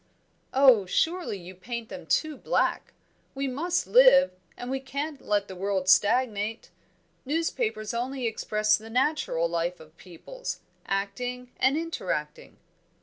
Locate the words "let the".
5.23-5.55